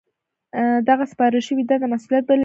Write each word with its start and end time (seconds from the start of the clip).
دغه 0.89 1.03
سپارل 1.11 1.41
شوې 1.47 1.63
دنده 1.69 1.87
مسؤلیت 1.93 2.23
بلل 2.27 2.37
کیږي. 2.37 2.39